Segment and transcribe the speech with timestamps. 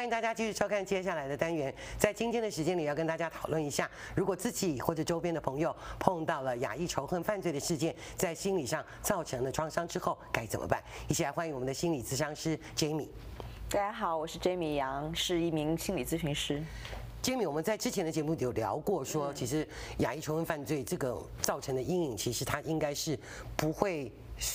[0.00, 1.70] 欢迎大家继续收看接下来的单元。
[1.98, 10.82] 在今天的时间里，要跟大家讨论一下，如果自己或者周边的朋友碰到了亚裔仇恨犯罪的事件，在心理上造成了创伤之后，该怎么办？
[11.06, 13.08] 一起来欢迎我们的心理咨商师 Jamie。
[13.68, 16.62] 大家好，我是 Jamie 杨，是一名心理咨询师。
[17.22, 19.66] Jamie，我们在之前的节目有聊过，说其实
[19.98, 23.18] 亚裔仇恨犯罪这个造成的阴影，其实它应该是
[23.56, 24.10] 不会。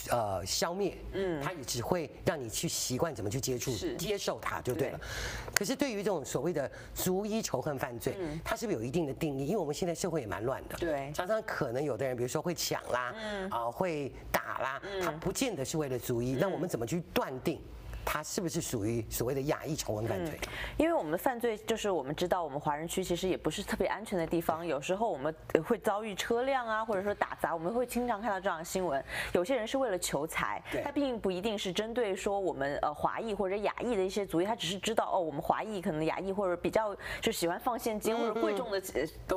[0.09, 4.97] 呃，消灭，嗯，它也只会让你去习惯怎么去接触、接受它就对了。
[4.97, 5.53] 对。
[5.53, 9.45] 可是对于这种所谓的族裔仇恨犯罪，嗯，它是不是有一定的定义？
[9.45, 17.61] 因为我们现在社会也蛮乱的，对，常常可能有的人，比如说会抢啦，嗯，啊，会打啦，他不见得是为了族裔，那我们怎么去断定？
[18.05, 20.39] 他是不是属于所谓的亚裔仇恨犯罪？
[20.43, 24.65] 嗯，因为我们的犯罪就是我们知道，我们华人区其实也不是特别安全的地方。
[24.65, 25.33] 有时候我们
[25.65, 29.03] 会遭遇车辆啊，或者说打砸，我们会经常看到这样的新闻。
[29.33, 38.79] 有些人是为了求财，他并不一定是针对说我们呃华裔或者亚裔的一些族裔，他只是知道哦，我们华裔可能亚裔或者比较就喜欢放现金或者贵重的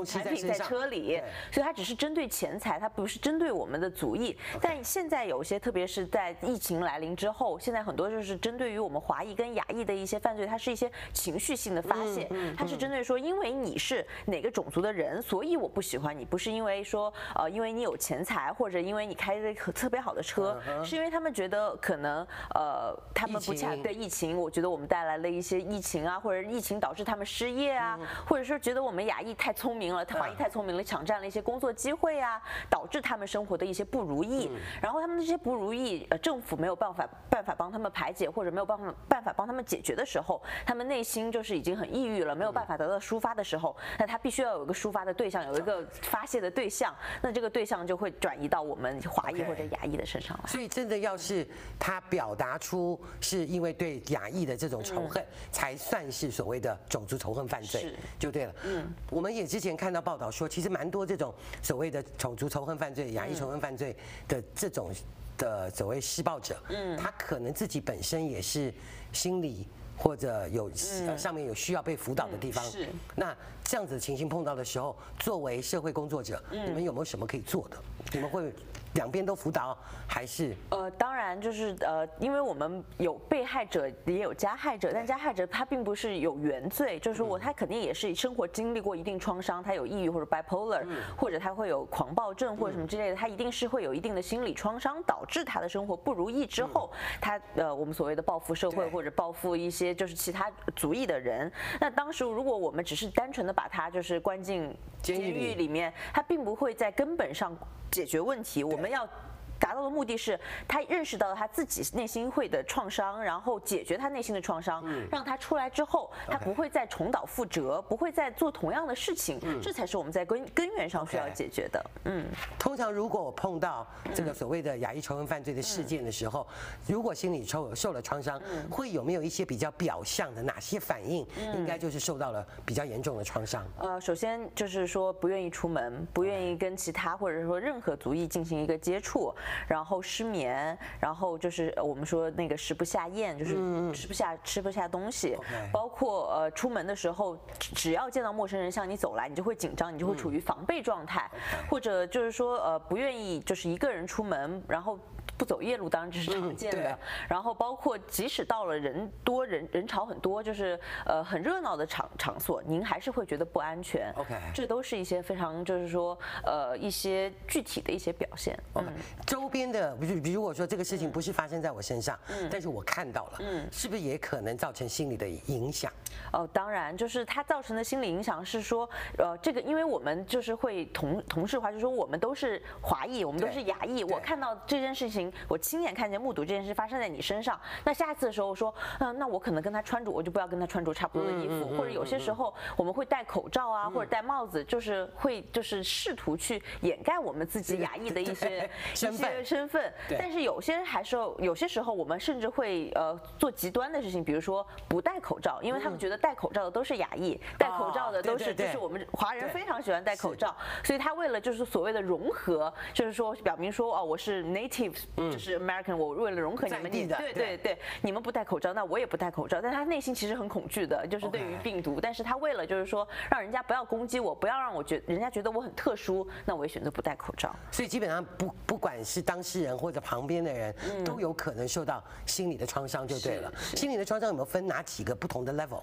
[0.04, 4.36] 产品在车里，所以他只是针对钱财，他不是针对我们的族裔。
[4.60, 34.50] 但现在有些，特别是在疫情来临之后，现在很多就是针对于我们华裔跟亚裔的一些犯罪，它是一些情绪性的发泄，它是针对说，因为你是哪个种族的人，所以我不喜欢你，不是因为说呃，因为你有钱财，或者因为你开的特别好的车，是因为他们觉得可能呃，他们不恰对疫情，我觉得我们带来了一些疫情啊，或者疫情导致他们失业啊，或者说觉得我们亚裔太聪明了，华裔太聪明了，抢占了一些工作机会啊，导致他们生活的一些不如意，
[34.80, 38.94] 然后他们这些不如意，呃，政府没有办法办法帮他们排解，或者没有办法。
[39.08, 50.48] 办法帮他们解决的时候，他们内心就是已经很抑郁了，没有办法得到抒发的时候，那他必须要有一个抒发的对象，有一个发泄的对象，那这个对象就会转移到我们华裔或者亚裔的身上来。
[50.48, 51.46] 所以，真的要是
[51.78, 58.54] 他表达出是因为对亚裔的这种仇恨，才算是所谓的种族仇恨犯罪，就对了。
[58.64, 63.96] 嗯，我们也之前看到报道说，其实蛮多这种所谓的种族仇恨犯罪、亚裔仇恨犯罪
[64.28, 64.92] 的这种。
[65.38, 68.72] 的所谓施暴者，嗯，他可能自己本身也是
[69.12, 69.66] 心理
[69.96, 70.70] 或者有
[71.16, 72.86] 上面有需要被辅导的地方，是。
[73.16, 73.34] 那
[73.64, 77.76] 这样子的情形碰到的时候，作为社会工作者，你们有没有什么可以做的？
[78.12, 78.52] 你们会？
[78.98, 79.78] 两边都辅导
[80.08, 80.56] 还是？
[80.70, 90.84] 呃，当然就是呃，因为我们有被害者也有加害者，但加害者他并不是有原罪，就是说我他肯定也是生活经历过一定创伤，他有抑郁或者 bipolar，
[91.16, 101.50] 或者他会有狂暴症或者什么之类的，他一定是会有一定的心理创伤，导致他的生活不如意之后，他呃我们所谓的报复社会或者报复一些就是其他族裔的人。
[101.80, 107.56] 那当时如果我们只是单纯的把他就是关进监狱里面，他并不会在根本上
[107.92, 108.64] 解决问题。
[108.64, 108.87] 我们。
[108.88, 109.08] 要
[109.58, 121.84] 达到的目的是，他认识到了他自己内心会的创伤，然后解决他内心的创伤，让他出来之后，他不会再重蹈覆辙，不会再做同样的事情，这才是我们在根根源上需要解决的。
[122.04, 122.24] 嗯，
[122.58, 126.46] 通常如果我碰到这个所谓的亚裔仇恨犯罪的事件的时候，
[126.86, 128.40] 如果心理受受了创伤，
[128.70, 131.26] 会有没有一些比较表象的哪些反应？
[131.54, 133.64] 应该就是受到了比较严重的创伤。
[133.78, 139.34] 呃，首先就是说不愿意出门，不愿意跟其他或者说任何族裔进行一个接触。
[139.66, 143.54] 然后失眠，然后就是我们说那个食不下咽，就是
[143.92, 145.36] 吃不下吃不下东西，
[145.72, 151.30] 包括呃出门的时候，只要见到陌生人向你走来，你就会紧张，你就会处于防备状态，
[151.70, 154.98] 或者就是说呃不愿意就是一个人出门，然后。
[155.38, 156.98] 不走夜路当然这是常见的，
[157.28, 164.12] 然后包括即使到了人多人人潮很多，就是呃很热闹的场场所，您还是会觉得不安全。
[164.16, 168.58] OK，这都是一些非常就是说呃一些具体的一些表现。
[168.72, 168.88] OK，
[169.24, 175.92] 周边的，比如比如我说这个事情不是发生在我身上，嗯，但是我看到了，嗯，是不是也可能造成心理的影响？
[176.32, 185.27] 哦，当然，就是它造成的心理影响是说，呃，这个因为我们就是会同同事化，就是说我们都是华裔，我们都是亚裔，我看到这件事情。
[185.46, 199.92] 我亲眼看见、目睹这件事发生在你身上，那下次的时候说，嗯、呃，那我可能跟他穿着，我就不要跟他穿着差不多的衣服，或者有些时候我们会戴口罩啊，或者戴帽子，就是会就是试图去掩盖我们自己亚裔的一些 一些身份。
[200.18, 210.54] 但是有些还是有些时候我们甚至会呃做极端的事情，比如说不戴口罩，因为他们觉得戴口罩的都是亚裔，戴口罩的都是就是我们华人非常喜欢戴口罩，
[210.84, 214.96] 所以他为了就是所谓的融合，就是说表明说哦我是 native。
[215.30, 219.60] 就是 American，我为了融合你们，你对对对，你们不戴口罩，那我也不戴口罩。
[219.60, 221.98] 但他内心其实很恐惧的，就是对于病毒。
[222.00, 227.54] 但是他为了就是说，让人家不要攻击我，不要让我觉人家觉得我很特殊，那我也选择不戴口罩。
[227.70, 230.74] 所以基本上不不管是当事人或者旁边的人，
[231.04, 233.52] 都有可能受到心理的创伤，就对了。
[233.58, 235.82] 心理的创伤有没有分哪几个不同的 level？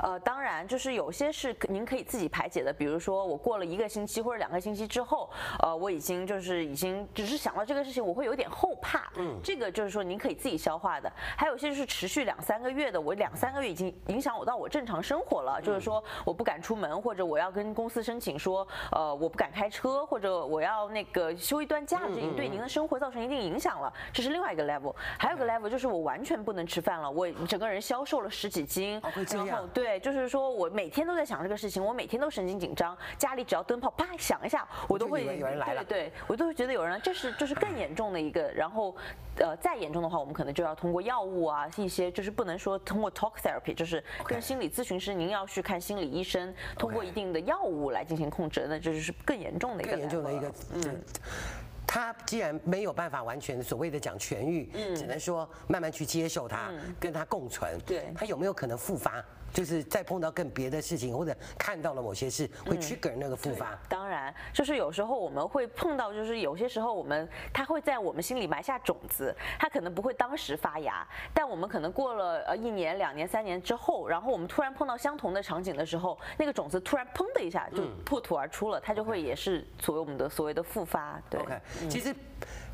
[0.00, 5.30] 呃，当然就是有些是您可以自己排解的，比如说我过了一个星期或者两个星期之后，
[5.62, 9.10] 呃，我已经就是已经只是想到这个事情，我会有点后怕。
[9.16, 11.10] 嗯，这个就是说您可以自己消化的。
[11.36, 23.92] 还有些就是持续两三个月的，我两三个月已经影响我到我正常生活了，就是说我不敢出门，或者我要跟公司申请说，呃，我不敢开车，或者我要那个休一段假，这已经对您的生活造成一定影响了。
[24.12, 24.94] 这是另外一个 level。
[25.18, 29.00] 还有个 level 就是我完全不能吃饭了，我整个人消瘦了十几斤。
[29.32, 35.84] 然后对，就是说我每天都在想这个事情，我每天都神经紧张，家里只要灯泡啪响一下，我都会有人来了。
[35.84, 38.40] 对，我都会觉得有人来，这是就是更严重的一个。
[38.60, 38.94] 然后，
[39.38, 49.92] 呃，再严重的话，我们可能就要通过药物啊，一些就是不能说通过 talk therapy，就是跟心理咨询师，您要去看心理医生，通过一定的药物来进行控制，那这就是更严重的一个。
[49.92, 51.02] 更严重的一个，嗯。
[51.86, 57.76] 他既然没有办法完全所谓的讲痊愈，嗯，只能说慢慢去接受它，嗯，跟它共存。
[57.84, 59.24] 对，它有没有可能复发？
[59.52, 63.78] 就是再碰到更别的事情，或者看到了某些事，会 trigger 那个复发。
[63.88, 81.20] 当然，就是有时候我们会碰到，就是有些时候我们它会在我们心里埋下种子，它可能不会当时发芽，但我们可能过了呃一年、两年、三年之后，然后我们突然碰到相同的场景的时候，那个种子突然砰的一下就破土而出了，它就会也是所谓我们的所谓的复发。
[81.28, 81.40] 对
[81.88, 82.14] 其实。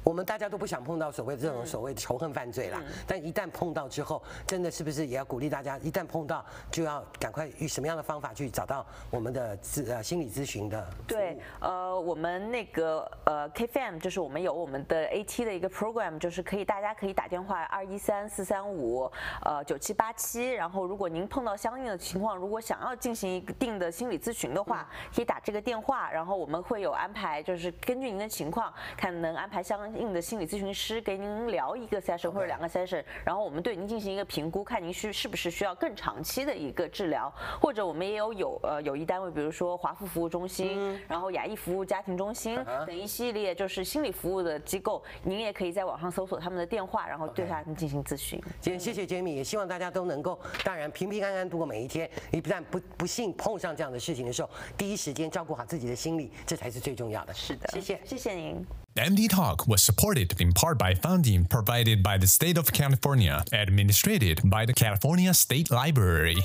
[0.02, 10.88] 我们大家都不想碰到所谓的这种所谓的仇恨犯罪啦，但一旦碰到之后，真的是不是也要鼓励大家，一旦碰到就要赶快以什么样的方法去找到我们的咨呃心理咨询的？
[11.08, 19.10] 对，呃，我们那个呃 KFM 就是我们有我们的 AT 的一个 program，就是可以大家可以打电话二一三四三五
[19.44, 29.86] 呃九七八七，然后如果您碰到相应的情况，如果想要进行一定的心理咨询的话，可以打这个电话，然后我们会有安排，就是根据您的情况看能安排相。
[29.96, 48.40] 应的心理咨询师给您聊一个 session 或者两个 session，然后我们对您进行一个评估，看您需是不是需要更长期的一个治疗，或者我们也有有呃有一单位，比如说华富服务中心，然后雅艺服务家庭中心等一系列就是心理服务的机构，您也可以在网上搜索他们的电话，然后对他们进行咨询。
[48.60, 52.10] 今天谢谢 Jamie，也希望大家都能够，当然平平安安度过每一天。
[52.32, 57.34] 一旦不不幸碰上这样的事情的时候，第一时间照顾好自己的心理，这才是最重要的。
[57.34, 58.64] 是的，谢谢，谢谢您。
[58.96, 64.64] MD Talk was supported in part by funding provided by the state of California, administered by
[64.64, 66.36] the California State Library.